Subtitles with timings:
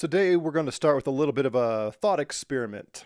[0.00, 3.04] Today, we're going to start with a little bit of a thought experiment.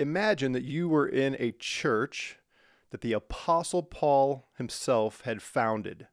[0.00, 2.38] Imagine that you were in a church
[2.88, 6.06] that the Apostle Paul himself had founded.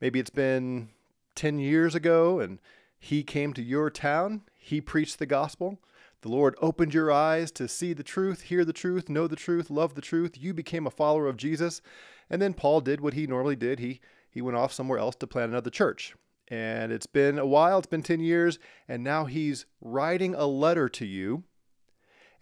[0.00, 0.88] Maybe it's been
[1.36, 2.58] 10 years ago and
[2.98, 5.78] he came to your town, he preached the gospel.
[6.22, 9.70] The Lord opened your eyes to see the truth, hear the truth, know the truth,
[9.70, 10.32] love the truth.
[10.36, 11.80] You became a follower of Jesus.
[12.28, 13.78] And then Paul did what he normally did.
[13.78, 16.16] He, he went off somewhere else to plant another church.
[16.52, 20.86] And it's been a while, it's been 10 years, and now he's writing a letter
[20.90, 21.44] to you.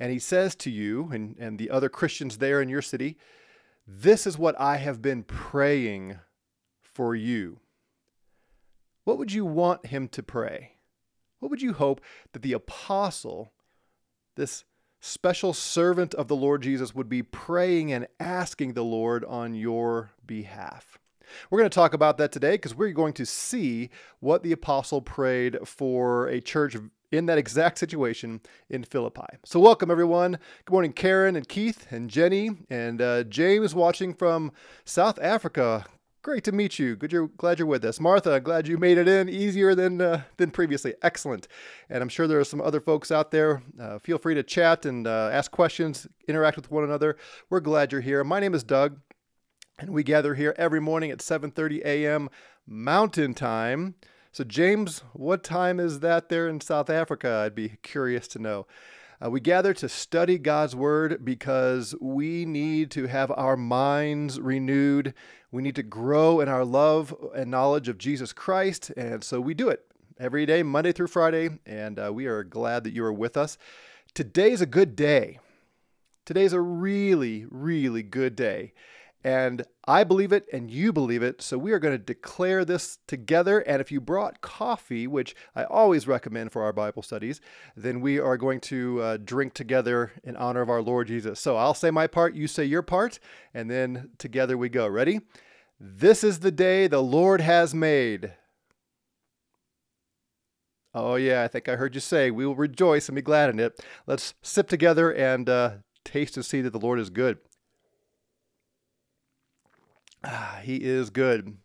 [0.00, 3.16] And he says to you and, and the other Christians there in your city,
[3.86, 6.18] This is what I have been praying
[6.82, 7.60] for you.
[9.04, 10.72] What would you want him to pray?
[11.38, 12.00] What would you hope
[12.32, 13.52] that the apostle,
[14.34, 14.64] this
[14.98, 20.10] special servant of the Lord Jesus, would be praying and asking the Lord on your
[20.26, 20.89] behalf?
[21.50, 25.00] We're going to talk about that today because we're going to see what the apostle
[25.02, 26.76] prayed for a church
[27.12, 29.26] in that exact situation in Philippi.
[29.44, 30.38] So, welcome everyone.
[30.64, 34.52] Good morning, Karen and Keith and Jenny and uh, James watching from
[34.84, 35.86] South Africa.
[36.22, 36.96] Great to meet you.
[36.96, 38.38] Good, you're glad you're with us, Martha.
[38.40, 40.94] Glad you made it in easier than uh, than previously.
[41.00, 41.48] Excellent.
[41.88, 43.62] And I'm sure there are some other folks out there.
[43.80, 47.16] Uh, feel free to chat and uh, ask questions, interact with one another.
[47.48, 48.22] We're glad you're here.
[48.22, 49.00] My name is Doug.
[49.80, 52.28] And we gather here every morning at 7:30 a.m.
[52.66, 53.94] Mountain Time.
[54.30, 57.44] So James, what time is that there in South Africa?
[57.46, 58.66] I'd be curious to know.
[59.24, 65.14] Uh, we gather to study God's Word because we need to have our minds renewed.
[65.50, 68.90] We need to grow in our love and knowledge of Jesus Christ.
[68.98, 69.86] And so we do it
[70.18, 71.58] every day, Monday through Friday.
[71.64, 73.56] And uh, we are glad that you are with us.
[74.12, 75.38] Today's a good day.
[76.26, 78.74] Today's a really, really good day.
[79.22, 81.42] And I believe it and you believe it.
[81.42, 83.60] So we are going to declare this together.
[83.60, 87.40] And if you brought coffee, which I always recommend for our Bible studies,
[87.76, 91.38] then we are going to uh, drink together in honor of our Lord Jesus.
[91.38, 93.18] So I'll say my part, you say your part,
[93.52, 94.88] and then together we go.
[94.88, 95.20] Ready?
[95.78, 98.34] This is the day the Lord has made.
[100.92, 103.60] Oh, yeah, I think I heard you say, we will rejoice and be glad in
[103.60, 103.80] it.
[104.06, 105.70] Let's sip together and uh,
[106.04, 107.38] taste and see that the Lord is good.
[110.24, 111.56] Ah, he is good.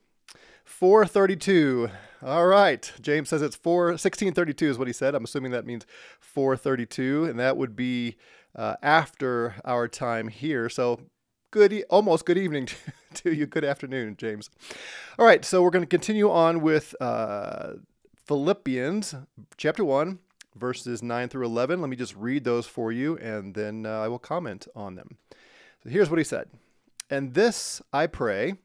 [0.64, 1.90] 432.
[2.24, 2.92] All right.
[3.02, 5.16] James says it's 4 1632 is what he said.
[5.16, 5.86] I'm assuming that means
[6.20, 8.18] 432 and that would be
[8.56, 10.70] uh, after our time here.
[10.70, 11.02] So
[11.52, 12.76] good e- almost good evening to,
[13.16, 13.46] to, you.
[13.46, 14.50] Good afternoon, James.
[15.20, 17.74] All right, so we're going to continue on with uh,
[18.26, 19.16] Philippians
[19.58, 20.20] chapter 1
[20.56, 21.82] verses 9 through 11.
[21.82, 25.18] Let me just read those for you and then uh, I will comment on them.
[25.84, 26.50] So here's what he said.
[27.10, 28.56] And this I pray,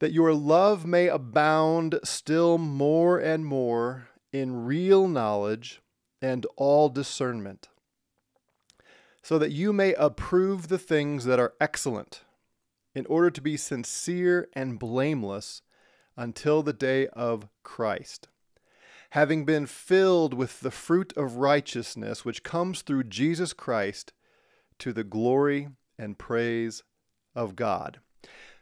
[0.00, 5.80] that your love may abound still more and more in real knowledge
[6.20, 7.68] and all discernment,
[9.22, 12.22] so that you may approve the things that are excellent,
[12.94, 15.62] in order to be sincere and blameless
[16.16, 18.28] until the day of Christ,
[19.10, 24.12] having been filled with the fruit of righteousness which comes through Jesus Christ
[24.78, 26.82] to the glory and praise
[27.34, 28.00] of God.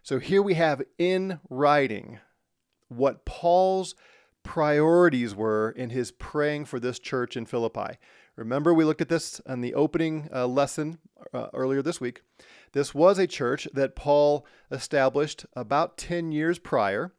[0.03, 2.19] So here we have in writing
[2.89, 3.95] what Paul's
[4.43, 7.99] priorities were in his praying for this church in Philippi.
[8.37, 10.99] Remember, we looked at this in the opening uh, lesson
[11.33, 12.23] uh, earlier this week.
[12.73, 17.13] This was a church that Paul established about 10 years prior.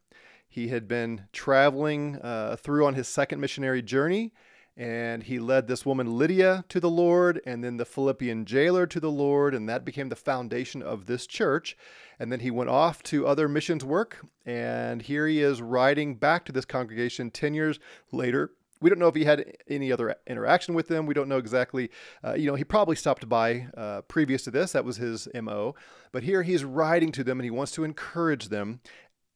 [0.47, 4.33] He had been traveling uh, through on his second missionary journey
[4.75, 8.99] and he led this woman Lydia to the Lord, and then the Philippian jailer to
[8.99, 11.77] the Lord, and that became the foundation of this church.
[12.19, 16.45] And then he went off to other missions work, and here he is writing back
[16.45, 17.79] to this congregation 10 years
[18.11, 18.51] later.
[18.81, 21.05] We don't know if he had any other interaction with them.
[21.05, 21.89] We don't know exactly.
[22.23, 24.73] Uh, you know, he probably stopped by uh, previous to this.
[24.73, 25.73] That was his MO.
[26.11, 28.81] But here he's writing to them and he wants to encourage them.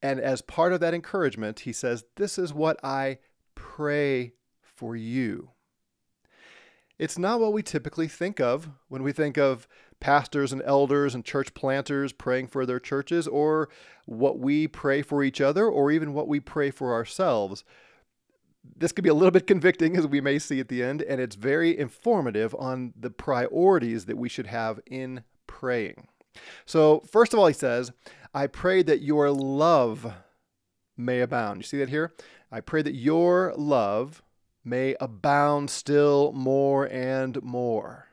[0.01, 3.19] And as part of that encouragement, he says, This is what I
[3.55, 4.33] pray
[4.77, 5.49] for you.
[6.99, 9.67] It's not what we typically think of when we think of
[9.99, 13.69] pastors and elders and church planters praying for their churches, or
[14.05, 17.63] what we pray for each other, or even what we pray for ourselves.
[18.75, 21.19] This could be a little bit convicting, as we may see at the end, and
[21.19, 26.07] it's very informative on the priorities that we should have in praying.
[26.65, 27.91] So, first of all, he says,
[28.33, 30.13] I pray that your love
[30.95, 31.59] may abound.
[31.59, 32.13] You see that here?
[32.51, 34.21] I pray that your love
[34.67, 38.07] may abound still more and more.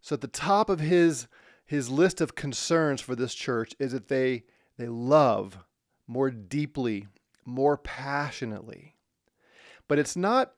[0.00, 1.28] So at the top of his
[1.66, 4.44] his list of concerns for this church is that they
[4.76, 5.58] they love
[6.06, 7.06] more deeply,
[7.44, 8.96] more passionately.
[9.88, 10.52] but it's not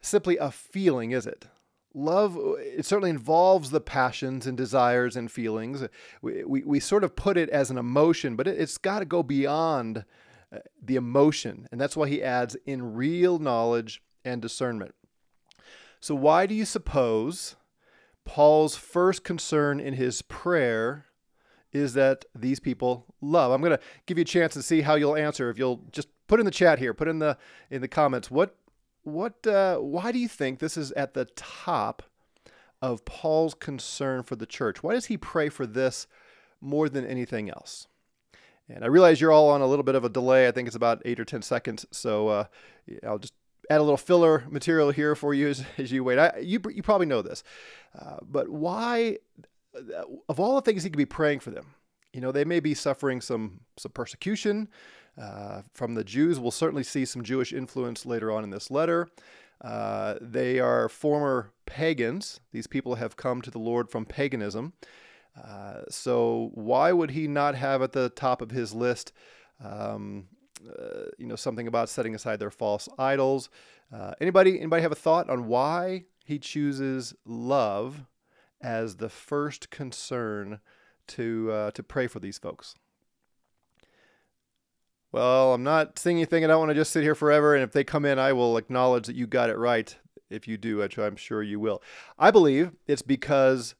[0.00, 1.46] simply a feeling, is it?
[1.94, 5.82] Love, it certainly involves the passions and desires and feelings.
[6.20, 9.06] We, we, we sort of put it as an emotion, but it, it's got to
[9.06, 10.04] go beyond
[10.52, 11.68] uh, the emotion.
[11.70, 14.94] And that's why he adds in real knowledge and discernment.
[16.00, 17.56] So, why do you suppose
[18.24, 21.06] Paul's first concern in his prayer
[21.72, 23.52] is that these people love?
[23.52, 25.50] I'm going to give you a chance to see how you'll answer.
[25.50, 27.38] If you'll just put in the chat here, put in the
[27.70, 28.56] in the comments what
[29.02, 32.02] what uh, why do you think this is at the top
[32.82, 34.82] of Paul's concern for the church?
[34.82, 36.06] Why does he pray for this
[36.60, 37.86] more than anything else?
[38.68, 40.48] And I realize you're all on a little bit of a delay.
[40.48, 42.44] I think it's about eight or ten seconds, so uh,
[43.06, 43.34] I'll just
[43.70, 46.18] add a little filler material here for you as, as you wait.
[46.18, 47.44] I, you you probably know this,
[47.98, 49.18] uh, but why?
[49.76, 51.74] Uh, of all the things he could be praying for them,
[52.12, 54.68] you know, they may be suffering some some persecution
[55.20, 56.40] uh, from the Jews.
[56.40, 59.08] We'll certainly see some Jewish influence later on in this letter.
[59.60, 62.40] Uh, they are former pagans.
[62.52, 64.72] These people have come to the Lord from paganism.
[65.42, 69.12] Uh, so why would he not have at the top of his list,
[69.62, 70.28] um,
[70.66, 73.50] uh, you know, something about setting aside their false idols?
[73.92, 78.06] Uh, anybody, anybody have a thought on why he chooses love
[78.60, 80.60] as the first concern
[81.06, 82.74] to uh, to pray for these folks?
[85.12, 86.44] Well, I'm not saying anything.
[86.44, 87.54] I don't want to just sit here forever.
[87.54, 89.96] And if they come in, I will acknowledge that you got it right.
[90.28, 91.80] If you do, which I'm sure you will.
[92.18, 93.76] I believe it's because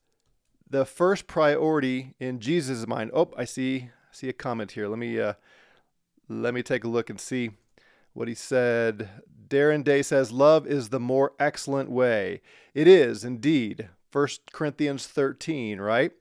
[0.69, 3.11] the first priority in Jesus' mind.
[3.15, 3.91] Oh, I see.
[4.11, 4.89] See a comment here.
[4.89, 5.35] Let me uh,
[6.29, 7.51] let me take a look and see
[8.15, 9.11] what he said.
[9.49, 12.41] Darren Day says, "Love is the more excellent way."
[12.75, 13.89] It is indeed.
[14.11, 16.13] First Corinthians 13, right?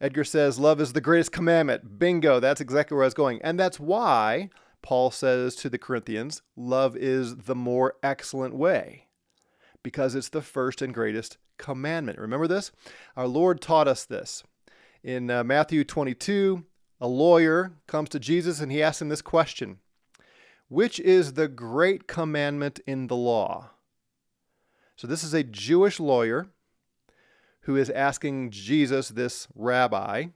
[0.00, 1.98] Edgar says, Love is the greatest commandment.
[1.98, 3.40] Bingo, that's exactly where I was going.
[3.42, 4.50] And that's why
[4.82, 9.06] Paul says to the Corinthians, Love is the more excellent way,
[9.82, 12.18] because it's the first and greatest commandment.
[12.18, 12.72] Remember this?
[13.16, 14.42] Our Lord taught us this.
[15.02, 16.64] In uh, Matthew 22,
[17.00, 19.78] a lawyer comes to Jesus and he asks him this question
[20.68, 23.70] Which is the great commandment in the law?
[24.96, 26.48] So, this is a Jewish lawyer
[27.62, 30.26] who is asking Jesus, this rabbi,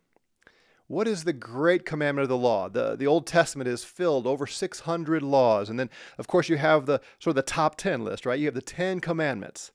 [0.91, 2.69] what is the great commandment of the law?
[2.69, 5.71] The, the Old Testament is filled over 600 laws.
[5.71, 5.89] And then,
[6.19, 8.41] of course, you have the sort of the top 10 list, right?
[8.41, 9.71] You have the 10 commandments.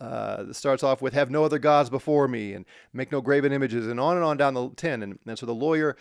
[0.00, 3.86] Uh, starts off with have no other gods before me and make no graven images
[3.86, 5.02] and on and on down the 10.
[5.02, 5.96] And, and so the lawyer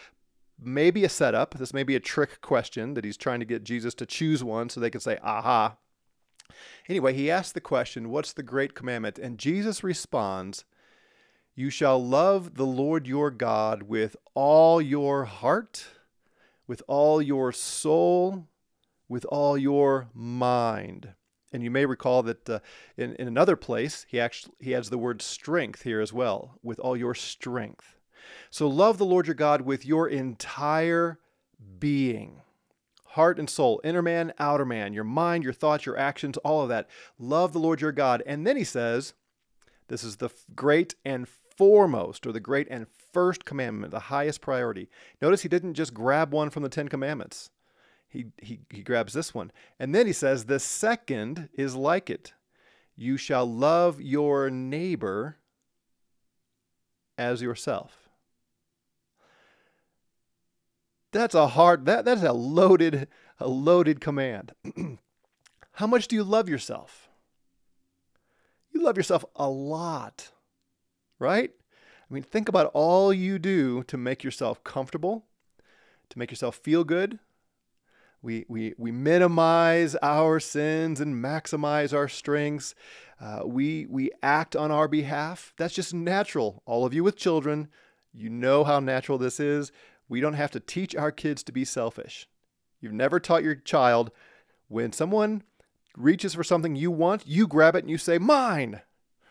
[0.59, 1.53] may be a setup.
[1.53, 4.69] This may be a trick question that he's trying to get Jesus to choose one
[4.69, 5.77] so they can say, aha.
[6.89, 9.17] Anyway, he asks the question, What's the great commandment?
[9.17, 10.65] And Jesus responds,
[11.57, 15.87] you shall love the Lord your God with all your heart,
[16.67, 18.49] with all your soul,
[19.07, 21.13] with all your mind.
[21.55, 22.59] And you may recall that uh,
[22.97, 26.79] in, in another place, he actually he adds the word strength here as well, with
[26.79, 27.95] all your strength.
[28.49, 31.17] So love the Lord your God with your entire
[31.79, 32.41] being
[33.05, 36.67] heart and soul, inner man, outer man, your mind, your thoughts, your actions, all of
[36.67, 36.89] that.
[37.17, 38.21] Love the Lord your God.
[38.25, 39.13] And then he says,
[39.87, 41.25] this is the great and
[41.57, 44.89] foremost, or the great and first commandment, the highest priority.
[45.21, 47.49] Notice he didn't just grab one from the Ten Commandments.
[48.15, 49.51] He, he, he grabs this one.
[49.79, 52.33] And then he says, the second is like it.
[52.95, 55.37] You shall love your neighbor
[57.17, 58.09] as yourself.
[61.11, 63.07] That's a hard, that, that's a loaded,
[63.39, 64.53] a loaded command.
[65.73, 67.09] How much do you love yourself?
[68.71, 70.31] You love yourself a lot
[71.19, 71.51] right?
[72.09, 75.25] I mean, think about all you do to make yourself comfortable,
[76.09, 77.19] to make yourself feel good.
[78.25, 82.73] We, we, we minimize our sins and maximize our strengths.
[83.21, 85.53] Uh, we, we act on our behalf.
[85.57, 86.63] That's just natural.
[86.65, 87.67] All of you with children,
[88.11, 89.71] you know how natural this is.
[90.09, 92.27] We don't have to teach our kids to be selfish.
[92.81, 94.09] You've never taught your child
[94.69, 95.43] when someone
[95.95, 98.81] reaches for something you want, you grab it and you say, Mine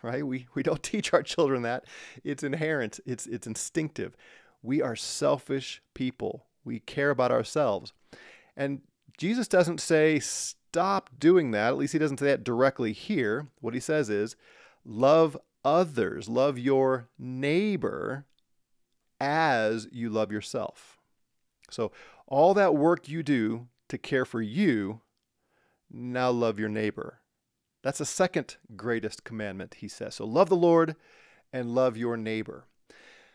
[0.02, 0.24] right?
[0.24, 1.86] We, we don't teach our children that.
[2.22, 4.16] It's inherent, it's, it's instinctive.
[4.62, 6.44] We are selfish people.
[6.64, 7.92] We care about ourselves.
[8.56, 8.82] And
[9.18, 11.68] Jesus doesn't say, stop doing that.
[11.68, 13.48] At least he doesn't say that directly here.
[13.60, 14.36] What he says is,
[14.84, 18.26] love others, love your neighbor
[19.20, 20.98] as you love yourself.
[21.70, 21.92] So,
[22.26, 25.00] all that work you do to care for you,
[25.90, 27.20] now love your neighbor.
[27.84, 30.14] That's the second greatest commandment, he says.
[30.14, 30.96] So love the Lord
[31.52, 32.64] and love your neighbor.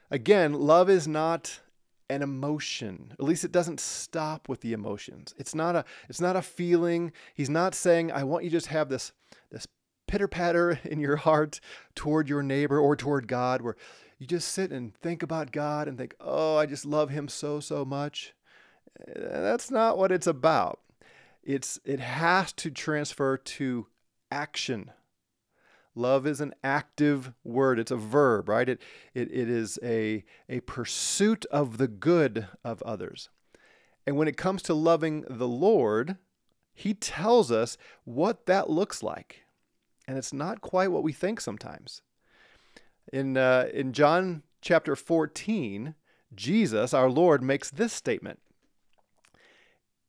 [0.09, 1.59] Again, love is not
[2.09, 3.13] an emotion.
[3.13, 5.33] At least it doesn't stop with the emotions.
[5.37, 7.11] It's not a it's not a feeling.
[7.33, 9.11] He's not saying I want you to just have this
[9.51, 9.67] this
[10.07, 11.59] pitter patter in your heart
[11.95, 13.75] toward your neighbor or toward God where
[14.17, 17.59] you just sit and think about God and think, "Oh, I just love him so
[17.59, 18.33] so much."
[19.07, 20.79] Eh, that's not what it's about.
[21.43, 23.87] It's it has to transfer to
[24.31, 24.91] action.
[25.95, 27.79] Love is an active word.
[27.79, 28.69] It's a verb, right?
[28.69, 28.81] It,
[29.13, 33.29] it, it is a, a pursuit of the good of others.
[34.05, 36.17] And when it comes to loving the Lord,
[36.73, 39.43] He tells us what that looks like.
[40.07, 42.01] And it's not quite what we think sometimes.
[43.11, 45.95] In, uh, in John chapter 14,
[46.33, 48.39] Jesus, our Lord, makes this statement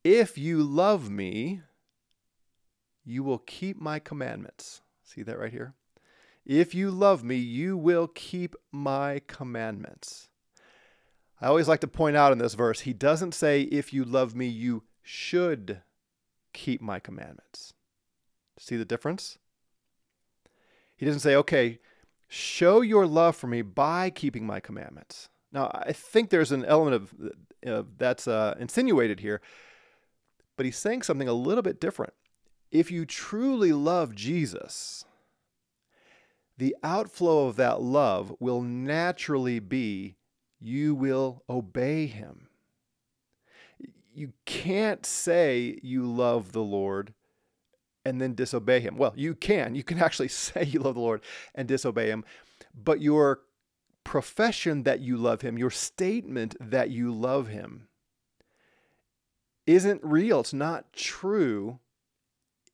[0.03, 1.61] If you love me,
[3.03, 4.81] you will keep my commandments.
[5.13, 5.73] See that right here?
[6.45, 10.29] If you love me, you will keep my commandments.
[11.41, 14.35] I always like to point out in this verse, he doesn't say, if you love
[14.35, 15.81] me, you should
[16.53, 17.73] keep my commandments.
[18.57, 19.37] See the difference?
[20.95, 21.79] He doesn't say, okay,
[22.29, 25.27] show your love for me by keeping my commandments.
[25.51, 27.09] Now, I think there's an element
[27.65, 29.41] of that's uh, insinuated here,
[30.55, 32.13] but he's saying something a little bit different
[32.71, 35.05] if you truly love Jesus,
[36.57, 40.15] the outflow of that love will naturally be
[40.59, 42.47] you will obey him.
[44.13, 47.13] You can't say you love the Lord
[48.05, 48.97] and then disobey him.
[48.97, 49.75] Well, you can.
[49.75, 51.21] You can actually say you love the Lord
[51.55, 52.23] and disobey him,
[52.73, 53.41] but your
[54.03, 57.87] profession that you love him, your statement that you love him,
[59.65, 60.41] isn't real.
[60.41, 61.79] It's not true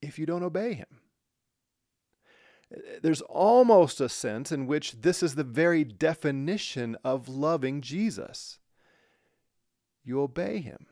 [0.02, 1.02] if you don't obey him.
[3.02, 8.60] There's almost a sense in which this is the very definition of loving Jesus.
[10.04, 10.88] You obey him.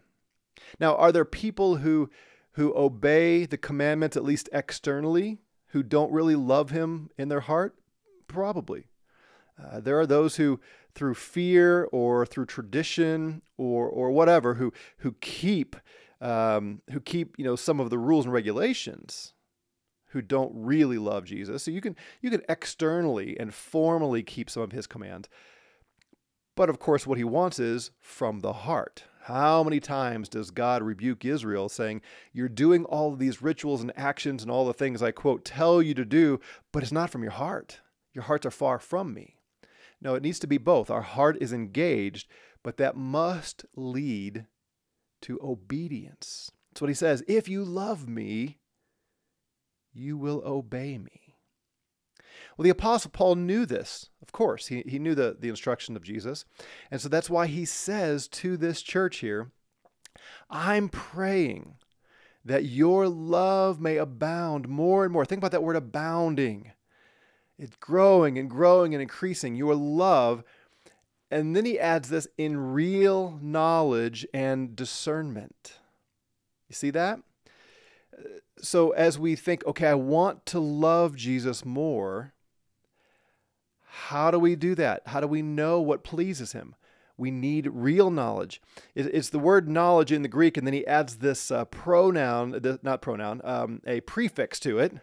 [0.80, 2.10] Now, are there people who
[2.54, 7.76] who obey the commandments at least externally who don't really love him in their heart?
[8.28, 8.88] Probably.
[9.62, 10.62] Uh, there are those who,
[10.94, 15.76] through fear or through tradition or or whatever, who who keep
[16.22, 19.34] um, who keep you know some of the rules and regulations
[20.08, 21.64] who don't really love Jesus.
[21.64, 25.28] So you can you can externally and formally keep some of his commands.
[26.56, 29.04] But of course what he wants is from the heart.
[29.24, 33.92] How many times does God rebuke Israel saying, You're doing all of these rituals and
[33.98, 36.40] actions and all the things I quote tell you to do,
[36.72, 37.82] but it's not from your heart.
[38.14, 39.40] Your hearts are far from me.
[40.00, 40.92] No, it needs to be both.
[40.92, 42.30] Our heart is engaged,
[42.62, 44.46] but that must lead
[45.26, 46.52] to obedience.
[46.72, 47.24] That's what he says.
[47.28, 48.58] If you love me,
[49.94, 51.34] you will obey me.
[52.58, 54.68] Well, the Apostle Paul knew this, of course.
[54.68, 56.46] He, he knew the, the instruction of Jesus.
[56.92, 59.52] And so that's why he says to this church here,
[60.50, 61.76] I'm praying
[62.44, 65.26] that your love may abound more and more.
[65.26, 66.72] Think about that word abounding.
[67.58, 69.56] It's growing and growing and increasing.
[69.56, 70.44] Your love
[71.32, 75.80] and then he adds this in real knowledge and discernment.
[76.70, 77.20] You see that?
[78.60, 82.34] So as we think, okay, I want to love Jesus more,
[83.84, 85.04] how do we do that?
[85.08, 86.76] How do we know what pleases him?
[87.18, 88.62] We need real knowledge.
[88.94, 93.02] It's the word knowledge in the Greek, and then he adds this uh, pronoun, not
[93.02, 94.98] pronoun, um, a prefix to it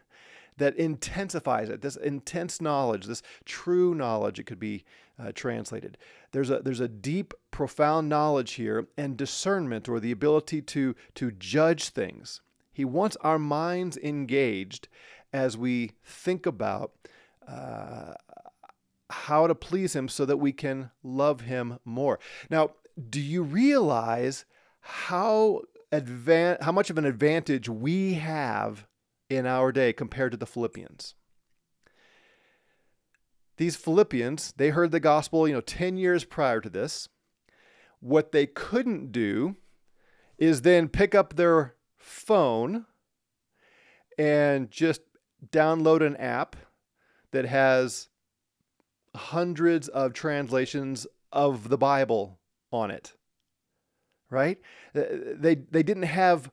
[0.63, 1.83] that intensifies it.
[1.83, 4.85] This intense knowledge, this true knowledge, it could be
[5.19, 5.99] uh, translated.
[6.31, 11.31] There's a there's a deep, profound knowledge here and discernment, or the ability to to
[11.33, 12.41] judge things.
[12.73, 14.89] He wants our minds engaged
[15.33, 16.93] as we think about
[17.47, 18.15] uh,
[19.11, 22.19] how to please Him, so that we can love Him more.
[22.49, 22.71] Now,
[23.11, 24.45] do you realize
[24.81, 28.87] how advan- how much of an advantage we have
[29.37, 31.15] in our day compared to the Philippians?
[33.63, 37.09] these Philippians, they heard the gospel, you know, 10 years prior to this.
[38.01, 39.57] What they couldn't do
[40.37, 42.87] is then pick up their phone
[44.19, 45.03] and just
[45.51, 46.57] download an app
[47.31, 48.09] that has
[49.15, 52.41] hundreds of translations of the Bible
[52.73, 53.13] on it.
[54.29, 54.59] Right?
[54.95, 56.51] They they didn't have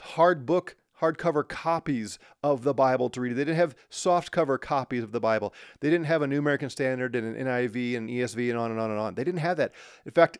[0.00, 3.34] hard book hardcover copies of the Bible to read.
[3.34, 5.54] They didn't have soft cover copies of the Bible.
[5.80, 8.80] They didn't have a New American Standard and an NIV and ESV and on and
[8.80, 9.14] on and on.
[9.14, 9.72] They didn't have that.
[10.04, 10.38] In fact,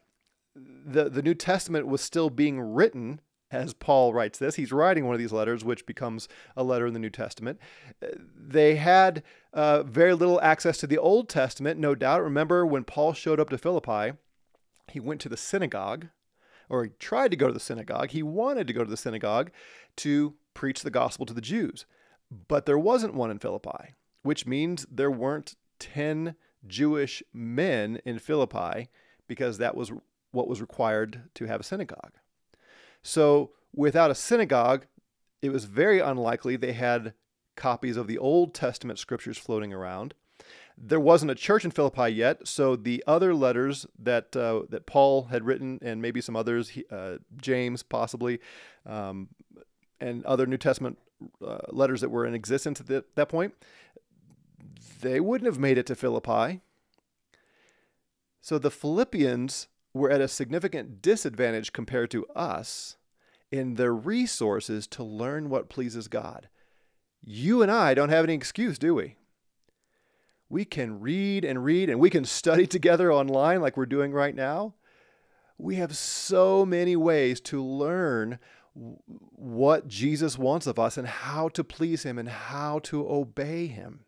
[0.55, 4.57] the, the New Testament was still being written as Paul writes this.
[4.57, 7.59] He's writing one of these letters, which becomes a letter in the New Testament.
[8.37, 9.23] They had
[9.53, 12.23] uh, very little access to the Old Testament, no doubt.
[12.23, 14.17] Remember when Paul showed up to Philippi,
[14.88, 16.09] he went to the synagogue,
[16.69, 18.11] or he tried to go to the synagogue.
[18.11, 19.50] He wanted to go to the synagogue
[19.97, 21.87] to preach the gospel to the Jews,
[22.49, 26.35] but there wasn't one in Philippi, which means there weren't 10
[26.67, 28.88] Jewish men in Philippi
[29.29, 29.93] because that was
[30.33, 32.15] what was required to have a synagogue.
[33.05, 34.87] So, without a synagogue,
[35.43, 37.15] it was very unlikely they had
[37.55, 40.12] copies of the Old Testament scriptures floating around.
[40.77, 45.25] There wasn't a church in Philippi yet, so the other letters that uh, that Paul
[45.27, 48.41] had written, and maybe some others, uh, James possibly,
[48.85, 49.29] um,
[50.00, 50.99] and other New Testament
[51.45, 53.55] uh, letters that were in existence at the, that point,
[55.00, 56.61] they wouldn't have made it to Philippi.
[58.40, 62.97] So the Philippians were at a significant disadvantage compared to us
[63.50, 66.49] in their resources to learn what pleases God.
[67.23, 69.17] You and I don't have any excuse, do we?
[70.49, 74.35] We can read and read and we can study together online like we're doing right
[74.35, 74.75] now.
[75.59, 78.38] We have so many ways to learn
[78.79, 84.05] what Jesus wants of us and how to please Him and how to obey Him.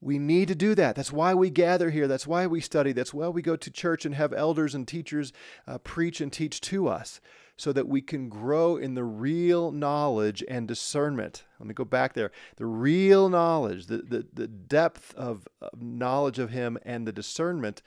[0.00, 0.96] We need to do that.
[0.96, 2.08] That's why we gather here.
[2.08, 2.92] That's why we study.
[2.92, 5.32] That's why we go to church and have elders and teachers
[5.66, 7.20] uh, preach and teach to us
[7.56, 11.44] so that we can grow in the real knowledge and discernment.
[11.60, 12.32] Let me go back there.
[12.56, 17.82] The real knowledge, the, the, the depth of, of knowledge of Him and the discernment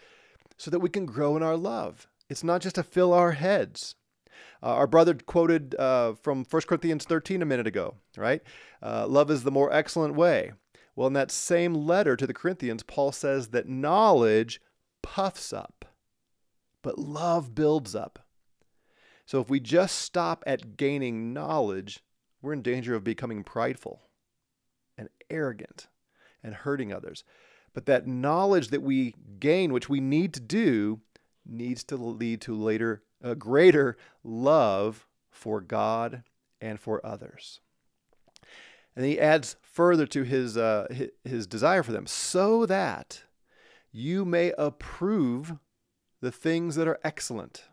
[0.57, 2.07] so that we can grow in our love.
[2.29, 3.95] It's not just to fill our heads.
[4.63, 8.41] Uh, our brother quoted uh, from 1 Corinthians 13 a minute ago, right?
[8.81, 10.51] Uh, love is the more excellent way.
[10.95, 14.61] Well, in that same letter to the Corinthians, Paul says that knowledge
[15.01, 15.85] puffs up,
[16.81, 18.19] but love builds up.
[19.25, 22.03] So if we just stop at gaining knowledge,
[22.41, 24.03] we're in danger of becoming prideful
[24.97, 25.87] and arrogant
[26.43, 27.23] and hurting others.
[27.73, 31.01] But that knowledge that we gain, which we need to do,
[31.45, 36.23] needs to lead to later a greater love for God
[36.61, 37.59] and for others.
[38.95, 40.87] And he adds further to his, uh,
[41.25, 43.23] his desire for them, so that
[43.91, 45.55] you may approve
[46.21, 47.65] the things that are excellent.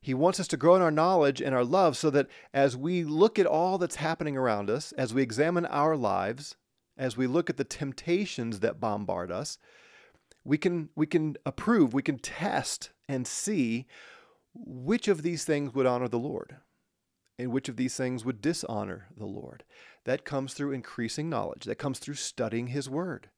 [0.00, 3.02] He wants us to grow in our knowledge and our love so that as we
[3.02, 6.56] look at all that's happening around us, as we examine our lives,
[6.96, 9.58] as we look at the temptations that bombard us,
[10.44, 13.86] we can, we can approve, we can test and see
[14.54, 16.56] which of these things would honor the Lord
[17.36, 19.64] and which of these things would dishonor the Lord.
[20.04, 23.30] That comes through increasing knowledge, that comes through studying His Word,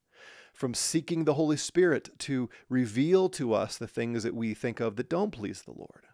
[0.53, 4.97] from seeking the Holy Spirit to reveal to us the things that we think of
[4.97, 6.05] that don't please the Lord.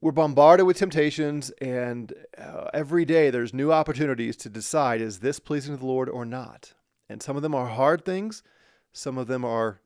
[0.00, 5.40] We're bombarded with temptations, and uh, every day there's new opportunities to decide is this
[5.40, 6.74] pleasing to the Lord or not?
[7.08, 8.42] And some of them are hard things,
[8.92, 9.80] some of them are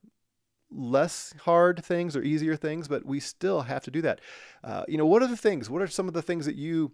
[0.71, 4.21] less hard things or easier things, but we still have to do that.
[4.63, 5.69] Uh, you know, what are the things?
[5.69, 6.93] What are some of the things that you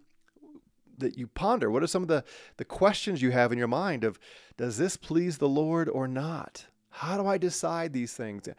[0.97, 1.69] that you ponder?
[1.69, 2.23] What are some of the
[2.57, 4.19] the questions you have in your mind of
[4.57, 6.65] does this please the Lord or not?
[6.89, 8.49] How do I decide these things?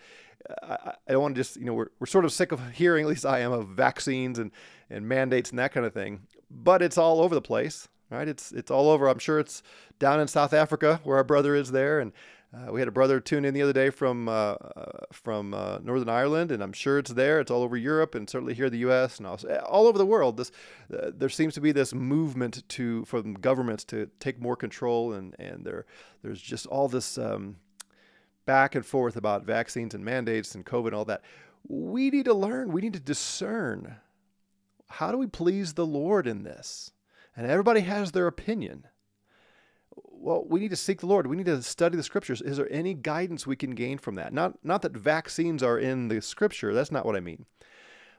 [0.62, 3.04] I, I don't want to just, you know, we're, we're sort of sick of hearing,
[3.04, 4.52] at least I am, of vaccines and,
[4.88, 6.20] and mandates and that kind of thing.
[6.50, 8.28] But it's all over the place, right?
[8.28, 9.08] It's it's all over.
[9.08, 9.62] I'm sure it's
[9.98, 12.12] down in South Africa where our brother is there, and
[12.54, 15.78] uh, we had a brother tune in the other day from uh, uh, from uh,
[15.82, 17.40] Northern Ireland, and I'm sure it's there.
[17.40, 19.18] It's all over Europe, and certainly here in the U.S.
[19.18, 20.38] and also, eh, all over the world.
[20.38, 20.50] This
[20.92, 25.36] uh, there seems to be this movement to from governments to take more control, and
[25.38, 25.84] and there
[26.22, 27.56] there's just all this um,
[28.46, 31.22] back and forth about vaccines and mandates and COVID and all that.
[31.68, 32.72] We need to learn.
[32.72, 33.96] We need to discern.
[34.88, 36.92] How do we please the Lord in this?
[37.36, 38.86] And everybody has their opinion
[40.28, 41.26] well, we need to seek the Lord.
[41.26, 42.42] We need to study the scriptures.
[42.42, 44.30] Is there any guidance we can gain from that?
[44.30, 46.74] Not not that vaccines are in the scripture.
[46.74, 47.46] That's not what I mean.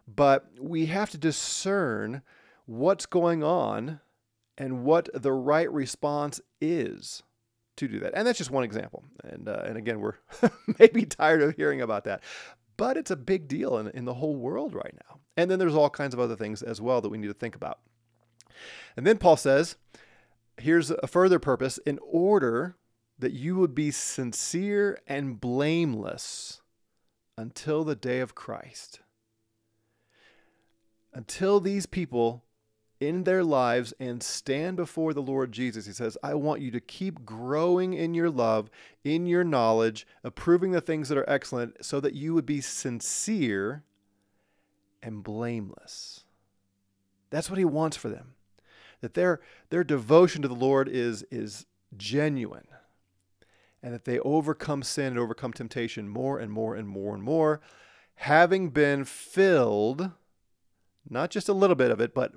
[0.07, 2.23] But we have to discern
[2.65, 3.99] what's going on
[4.57, 7.21] and what the right response is
[7.77, 8.13] to do that.
[8.15, 9.03] And that's just one example.
[9.23, 10.15] And uh, and again, we're
[10.79, 12.23] maybe tired of hearing about that.
[12.75, 15.19] But it's a big deal in, in the whole world right now.
[15.37, 17.55] And then there's all kinds of other things as well that we need to think
[17.55, 17.77] about.
[18.97, 19.75] And then Paul says,
[20.61, 22.75] here's a further purpose in order
[23.17, 26.61] that you would be sincere and blameless
[27.37, 29.01] until the day of Christ.
[31.13, 32.43] Until these people
[32.99, 36.79] in their lives and stand before the Lord Jesus, he says, I want you to
[36.79, 38.69] keep growing in your love,
[39.03, 43.83] in your knowledge, approving the things that are excellent, so that you would be sincere
[45.01, 46.25] and blameless.
[47.29, 48.35] That's what he wants for them
[49.01, 52.67] that their, their devotion to the Lord is, is genuine
[53.81, 57.61] and that they overcome sin and overcome temptation more and more and more and more,
[58.15, 60.11] having been filled,
[61.09, 62.33] not just a little bit of it, but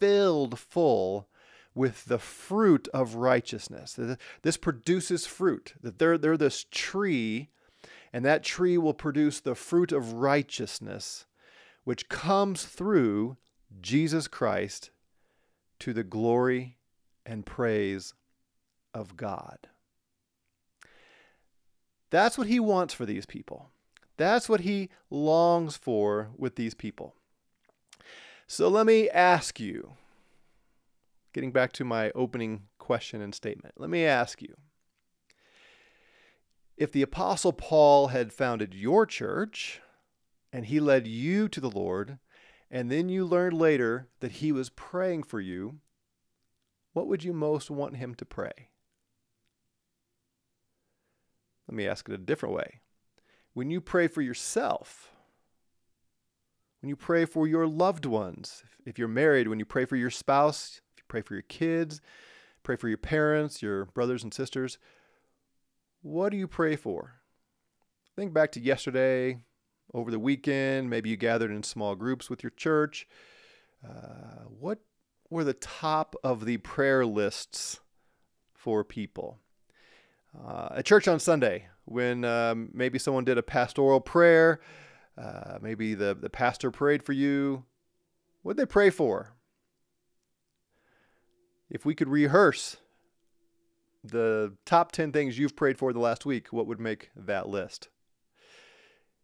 [0.00, 1.28] filled full
[1.74, 3.98] with the fruit of righteousness.
[4.40, 7.50] This produces fruit, that they're, they're this tree,
[8.12, 11.26] and that tree will produce the fruit of righteousness,
[11.84, 13.36] which comes through
[13.82, 14.90] Jesus Christ
[15.80, 16.76] to the glory
[17.24, 18.14] and praise
[18.94, 19.58] of God.
[22.10, 23.70] That's what he wants for these people.
[24.16, 27.14] That's what he longs for with these people.
[28.46, 29.92] So let me ask you,
[31.32, 34.54] getting back to my opening question and statement, let me ask you
[36.76, 39.80] if the Apostle Paul had founded your church
[40.52, 42.18] and he led you to the Lord,
[42.70, 45.78] and then you learned later that he was praying for you,
[46.92, 48.70] what would you most want him to pray?
[51.68, 52.80] Let me ask it a different way.
[53.54, 55.10] When you pray for yourself,
[56.80, 60.10] when you pray for your loved ones, if you're married, when you pray for your
[60.10, 62.00] spouse, if you pray for your kids,
[62.62, 64.78] pray for your parents, your brothers and sisters,
[66.02, 67.14] what do you pray for?
[68.14, 69.38] Think back to yesterday,
[69.96, 73.08] over the weekend, maybe you gathered in small groups with your church.
[73.84, 74.78] Uh, what
[75.30, 77.80] were the top of the prayer lists
[78.54, 79.40] for people?
[80.44, 84.60] uh, at church on Sunday when um, maybe someone did a pastoral prayer,
[85.16, 87.64] uh, maybe the, the pastor prayed for you.
[88.42, 89.34] What did they pray for?
[91.70, 92.76] If we could rehearse
[94.04, 97.88] the top 10 things you've prayed for the last week, what would make that list?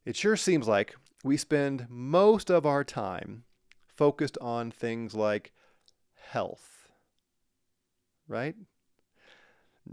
[0.04, 3.44] It sure seems like we spend most of our time
[3.86, 5.52] focused on things like
[6.14, 6.88] health,
[8.26, 8.56] right?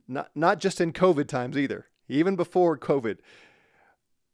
[0.07, 1.87] not not just in COVID times either.
[2.07, 3.17] Even before COVID,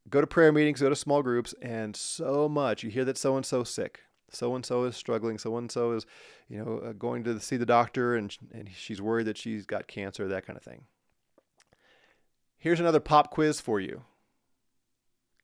[0.10, 3.36] go to prayer meetings, go to small groups, and so much you hear that so
[3.36, 6.06] and so sick, so and so is struggling, so and so is,
[6.48, 9.88] you know, uh, going to see the doctor, and and she's worried that she's got
[9.88, 10.84] cancer, that kind of thing.
[12.58, 14.04] Here's another pop quiz for you.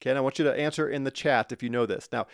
[0.02, 2.10] Okay, I want you to answer in the chat if you know this.
[2.12, 2.28] Now,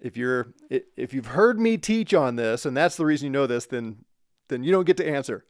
[0.00, 3.46] if you're if you've heard me teach on this, and that's the reason you know
[3.46, 4.04] this, then
[4.48, 5.44] then you don't get to answer.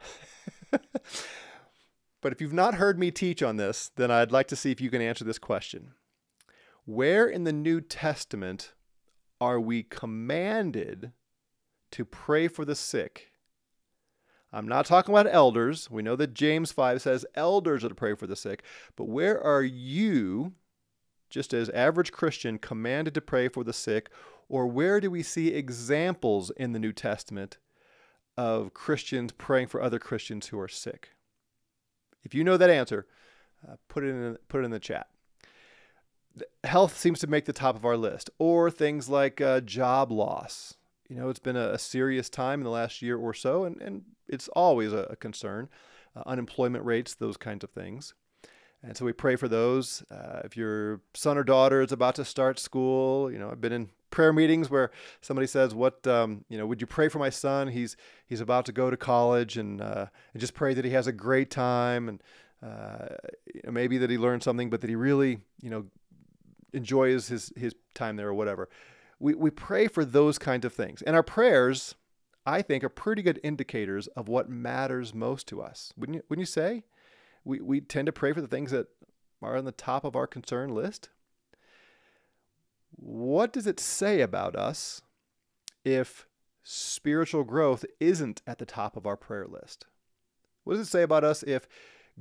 [2.21, 4.81] But if you've not heard me teach on this, then I'd like to see if
[4.81, 5.93] you can answer this question.
[6.85, 8.75] Where in the New Testament
[9.41, 11.13] are we commanded
[11.93, 13.29] to pray for the sick?
[14.53, 15.91] I'm not talking about elders.
[15.91, 18.65] We know that James 5 says elders are to pray for the sick.
[18.97, 20.53] But where are you,
[21.31, 24.11] just as average Christian, commanded to pray for the sick?
[24.49, 27.59] Or where do we see examples in the New Testament
[28.37, 31.11] of Christians praying for other Christians who are sick?
[32.25, 33.07] If you know that answer,
[33.67, 35.09] uh, put it in put it in the chat.
[36.65, 40.75] Health seems to make the top of our list, or things like uh, job loss.
[41.09, 43.81] You know, it's been a, a, serious time in the last year or so, and,
[43.83, 45.69] and it's always a, a concern.
[46.15, 48.15] Uh, unemployment rates, those kinds of things.
[48.83, 50.03] And so we pray for those.
[50.11, 53.73] Uh, if your son or daughter is about to start school, you know, I've been
[53.73, 54.91] in prayer meetings where
[55.21, 57.69] somebody says, "What, um, you know, would you pray for my son?
[57.69, 61.07] He's he's about to go to college, and uh, and just pray that he has
[61.07, 62.23] a great time, and
[62.63, 63.17] uh,
[63.55, 65.87] you know, maybe that he learns something, but that he really, you know,
[66.73, 68.69] enjoys his his time there or whatever."
[69.19, 71.95] We we pray for those kinds of things, and our prayers,
[72.47, 75.93] I think, are pretty good indicators of what matters most to us.
[75.99, 76.85] Wouldn't you, wouldn't you say?
[77.45, 78.89] We, we tend to pray for the things that
[79.43, 81.09] are on the top of our concern list.
[82.91, 85.01] What does it say about us
[85.85, 86.27] if
[86.63, 89.87] spiritual growth isn't at the top of our prayer list?
[90.65, 91.67] What does it say about us if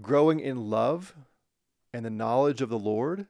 [0.02, 1.16] growing in love
[1.94, 3.28] and the knowledge of the Lord,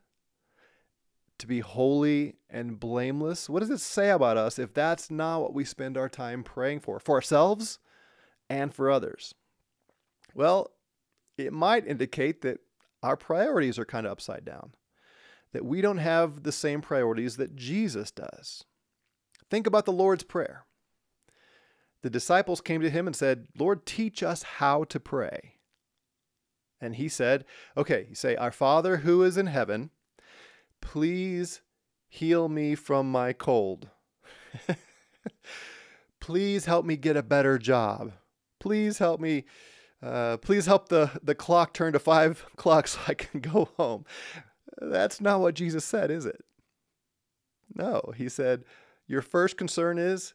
[1.39, 5.53] to be holy and blameless, what does it say about us if that's not what
[5.53, 7.79] we spend our time praying for, for ourselves
[8.49, 9.33] and for others?
[10.33, 10.71] Well,
[11.45, 12.59] it might indicate that
[13.01, 14.73] our priorities are kind of upside down,
[15.53, 18.65] that we don't have the same priorities that Jesus does.
[19.49, 20.65] Think about the Lord's Prayer.
[22.01, 25.55] The disciples came to him and said, Lord, teach us how to pray.
[26.79, 29.89] And he said, Okay, you say, Our Father who is in heaven,
[30.81, 31.61] please
[32.07, 33.89] heal me from my cold.
[36.21, 38.13] please help me get a better job.
[38.59, 39.45] Please help me
[40.01, 44.05] uh, please help the, the clock turn to five o'clock so I can go home.
[44.81, 46.43] That's not what Jesus said, is it?
[47.73, 48.63] No, he said,
[49.07, 50.33] Your first concern is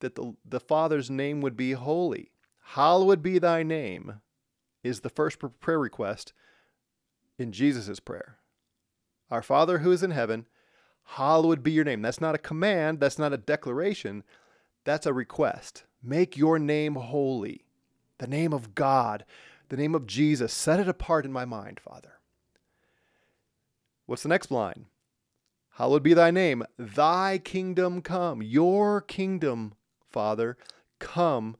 [0.00, 2.32] that the, the Father's name would be holy.
[2.72, 4.20] Hallowed be thy name
[4.82, 6.32] is the first prayer request
[7.38, 8.38] in Jesus' prayer.
[9.30, 10.46] Our Father who is in heaven,
[11.04, 12.02] hallowed be your name.
[12.02, 14.24] That's not a command, that's not a declaration,
[14.84, 15.84] that's a request.
[16.02, 17.64] Make your name holy,
[18.18, 19.24] the name of God,
[19.68, 20.52] the name of Jesus.
[20.52, 22.14] Set it apart in my mind, Father.
[24.06, 24.86] What's the next line?
[25.72, 26.64] Hallowed be thy name.
[26.78, 28.42] Thy kingdom come.
[28.42, 29.74] Your kingdom,
[30.10, 30.56] Father,
[30.98, 31.56] come.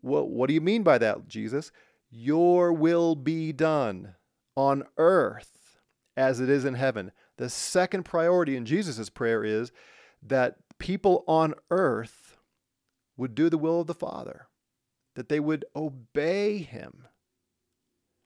[0.00, 1.72] What, what do you mean by that, Jesus?
[2.10, 4.14] Your will be done
[4.56, 5.78] on earth
[6.16, 7.12] as it is in heaven.
[7.36, 9.72] The second priority in Jesus' prayer is
[10.22, 12.36] that people on earth
[13.16, 14.45] would do the will of the Father,
[15.16, 17.08] that they would obey him.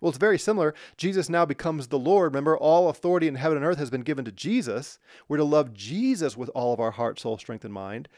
[0.01, 0.75] Well, it's very similar.
[0.97, 2.33] Jesus now becomes the Lord.
[2.33, 4.99] Remember, all authority in heaven and earth has been given to Jesus.
[5.29, 8.09] We're to love Jesus with all of our heart, soul, strength, and mind.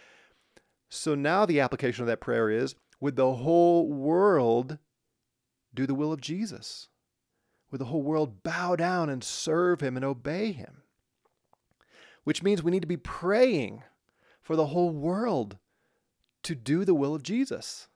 [0.88, 4.78] So now the application of that prayer is would the whole world
[5.74, 6.88] do the will of Jesus?
[7.70, 10.82] Would the whole world bow down and serve him and obey him?
[12.24, 13.82] Which means we need to be praying
[14.40, 15.56] for the whole world
[16.44, 17.88] to do the will of Jesus.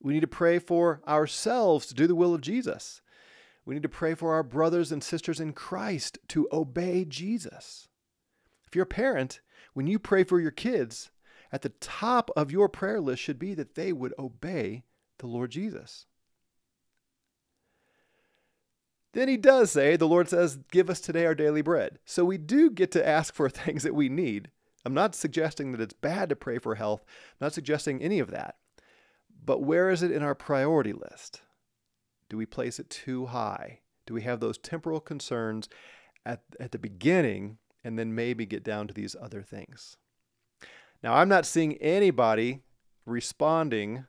[0.00, 3.02] We need to pray for ourselves to do the will of Jesus.
[3.64, 7.88] We need to pray for our brothers and sisters in Christ to obey Jesus.
[8.66, 9.40] If you're a parent,
[9.74, 11.10] when you pray for your kids,
[11.52, 14.84] at the top of your prayer list should be that they would obey
[15.18, 16.06] the Lord Jesus.
[19.12, 21.98] Then he does say, the Lord says, Give us today our daily bread.
[22.04, 24.50] So we do get to ask for things that we need.
[24.84, 28.30] I'm not suggesting that it's bad to pray for health, I'm not suggesting any of
[28.30, 28.56] that.
[29.44, 31.42] But where is it in our priority list?
[32.28, 33.80] Do we place it too high?
[34.06, 35.68] Do we have those temporal concerns
[36.24, 39.96] at, at the beginning and then maybe get down to these other things?
[41.02, 42.60] Now, I'm not seeing anybody
[43.06, 44.04] responding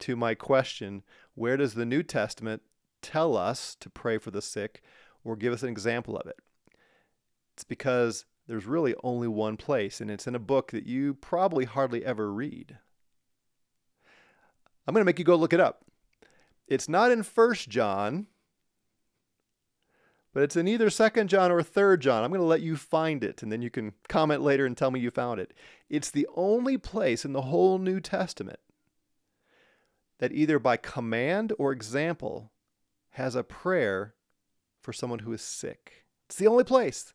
[0.00, 1.02] to my question
[1.34, 2.62] where does the New Testament
[3.02, 4.82] tell us to pray for the sick
[5.22, 6.38] or give us an example of it?
[7.54, 11.64] It's because there's really only one place, and it's in a book that you probably
[11.64, 12.78] hardly ever read.
[14.86, 15.84] I'm going to make you go look it up.
[16.68, 18.26] It's not in First John,
[20.32, 22.22] but it's in either Second John or Third John.
[22.22, 24.90] I'm going to let you find it, and then you can comment later and tell
[24.90, 25.54] me you found it.
[25.88, 28.60] It's the only place in the whole New Testament
[30.18, 32.52] that either by command or example
[33.10, 34.14] has a prayer
[34.82, 36.04] for someone who is sick.
[36.26, 37.12] It's the only place.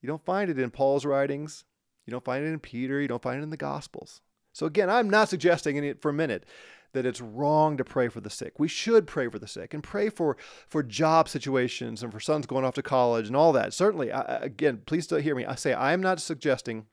[0.00, 1.64] You don't find it in Paul's writings.
[2.06, 3.00] You don't find it in Peter.
[3.00, 4.20] You don't find it in the Gospels.
[4.56, 6.46] So, again, I'm not suggesting it for a minute
[6.94, 8.58] that it's wrong to pray for the sick.
[8.58, 12.46] We should pray for the sick and pray for, for job situations and for sons
[12.46, 13.74] going off to college and all that.
[13.74, 15.44] Certainly, I, again, please hear me.
[15.44, 16.86] I say I'm not suggesting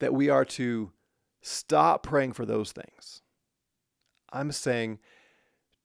[0.00, 0.90] that we are to
[1.42, 3.22] stop praying for those things.
[4.32, 4.98] I'm saying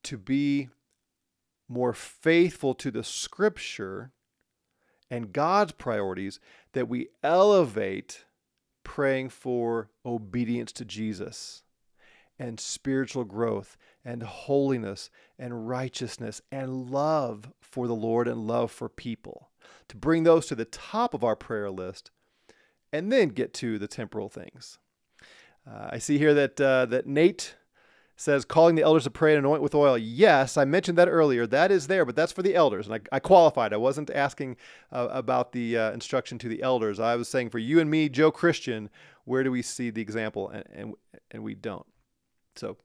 [0.06, 0.70] to be
[1.70, 4.12] more faithful to the scripture
[5.12, 6.40] and God's priorities,
[6.72, 8.26] that we elevate
[8.84, 11.64] praying for obedience to Jesus
[12.40, 18.90] and spiritual growth and holiness and righteousness and love for the Lord and love for
[18.90, 19.50] people.
[19.90, 22.12] To bring those to the top of our prayer list
[22.92, 24.78] and then get to the temporal things.
[25.68, 27.56] Uh, I see here that uh, that Nate
[28.16, 29.98] says calling the elders to pray and anoint with oil.
[29.98, 31.48] Yes, I mentioned that earlier.
[31.48, 32.88] That is there, but that's for the elders.
[32.88, 33.74] And I, I qualified.
[33.74, 34.58] I wasn't asking
[34.92, 37.00] uh, about the uh, instruction to the elders.
[37.00, 38.90] I was saying for you and me, Joe Christian,
[39.26, 40.50] where do we see the example?
[40.50, 40.94] And, and,
[41.32, 41.86] and we don't.
[42.56, 42.78] So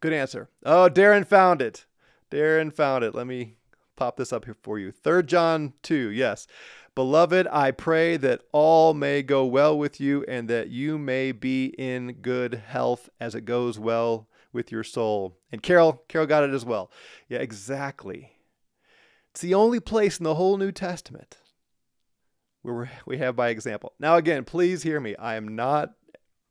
[0.00, 0.48] good answer.
[0.64, 1.86] Oh, Darren found it.
[2.30, 3.14] Darren found it.
[3.14, 3.54] Let me
[3.96, 4.92] pop this up here for you.
[4.92, 6.10] Third John 2.
[6.10, 6.46] Yes.
[6.94, 11.66] Beloved, I pray that all may go well with you and that you may be
[11.78, 15.36] in good health as it goes well with your soul.
[15.52, 16.90] And Carol, Carol got it as well.
[17.28, 18.32] Yeah, exactly.
[19.30, 21.38] It's the only place in the whole New Testament
[22.62, 23.92] where we have by example.
[23.98, 25.14] Now, again, please hear me.
[25.16, 25.94] I am not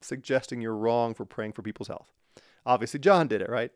[0.02, 2.12] suggesting you're wrong for praying for people's health.
[2.66, 3.72] Obviously, John did it, right?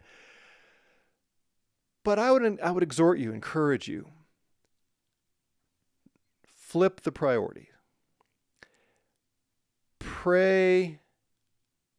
[2.03, 4.07] But I would, I would exhort you, encourage you,
[6.45, 7.69] flip the priority.
[9.99, 10.99] Pray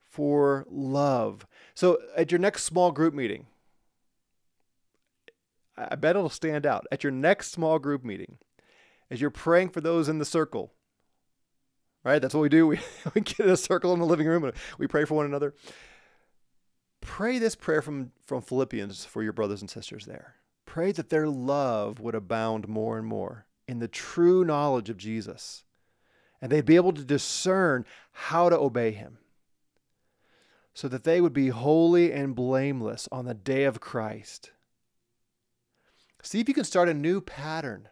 [0.08, 1.46] for love.
[1.74, 3.46] So at your next small group meeting,
[5.76, 6.86] I bet it'll stand out.
[6.92, 8.38] At your next small group meeting,
[9.10, 10.72] as you're praying for those in the circle,
[12.04, 12.20] right?
[12.20, 12.66] That's what we do.
[12.66, 12.80] We,
[13.14, 15.54] we get in a circle in the living room and we pray for one another.
[17.00, 20.36] Pray this prayer from, from Philippians for your brothers and sisters there.
[20.66, 25.64] Pray that their love would abound more and more in the true knowledge of Jesus,
[26.40, 29.18] and they'd be able to discern how to obey him
[30.74, 34.52] so that they would be holy and blameless on the day of Christ.
[36.22, 37.88] See if you can start a new pattern,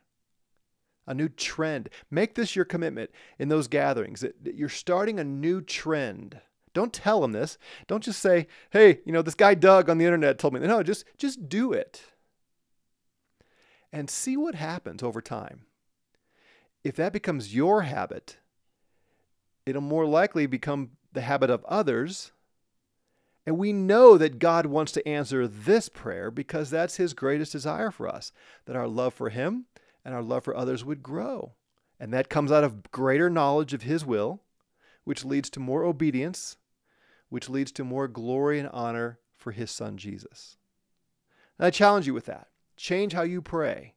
[1.07, 1.91] a new trend.
[2.11, 6.41] Make this your commitment in those gatherings that you're starting a new trend.
[6.73, 7.59] Don't tell them this.
[7.89, 10.83] Don't just say, "Hey, you know, this guy Doug on the internet told me." No,
[10.83, 12.03] just just do it.
[13.93, 15.67] And see what happens over time.
[16.85, 18.39] If that becomes your habit,
[19.67, 22.31] it'll more likely become the habit of others
[23.51, 27.91] and we know that God wants to answer this prayer because that's His greatest desire
[27.91, 28.31] for us
[28.67, 29.65] that our love for Him
[30.05, 31.55] and our love for others would grow.
[31.99, 34.41] And that comes out of greater knowledge of His will,
[35.03, 36.59] which leads to more obedience,
[37.29, 40.57] which leads to more glory and honor for His Son Jesus.
[41.59, 42.47] And I challenge you with that.
[42.77, 43.95] Change how you pray,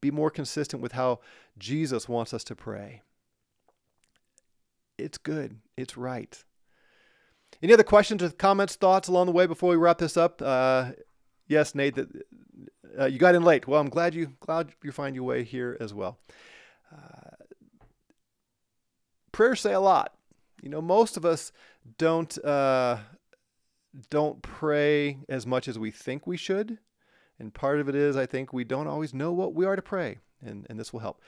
[0.00, 1.18] be more consistent with how
[1.58, 3.02] Jesus wants us to pray.
[4.96, 6.44] It's good, it's right.
[7.62, 10.40] Any other questions or comments, thoughts along the way before we wrap this up?
[10.40, 10.92] Uh,
[11.48, 11.98] yes, Nate,
[12.98, 13.66] uh, you got in late.
[13.66, 16.18] Well, I'm glad you glad you find your way here as well.
[16.92, 17.44] Uh,
[19.32, 20.14] prayers say a lot.
[20.62, 21.52] You know, most of us
[21.98, 22.98] don't uh,
[24.10, 26.78] don't pray as much as we think we should,
[27.38, 29.82] and part of it is I think we don't always know what we are to
[29.82, 31.20] pray, and and this will help.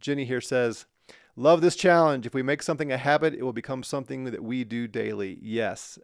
[0.00, 0.86] Jenny here says,
[1.36, 2.26] Love this challenge.
[2.26, 5.38] If we make something a habit, it will become something that we do daily.
[5.42, 5.98] Yes,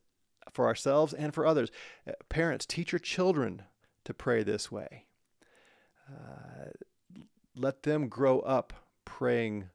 [0.52, 1.70] for ourselves and for others.
[2.06, 3.62] Uh, parents, teach your children
[4.04, 5.06] to pray this way.
[6.08, 6.70] Uh,
[7.54, 8.72] let them grow up
[9.04, 9.68] praying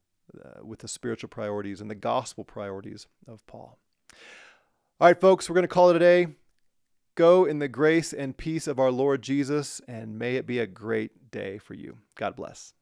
[0.44, 3.78] uh, with the spiritual priorities and the gospel priorities of Paul.
[5.00, 6.28] All right, folks, we're going to call it a day.
[7.16, 10.68] Go in the grace and peace of our Lord Jesus, and may it be a
[10.68, 12.00] great day for you.
[12.16, 12.74] God bless.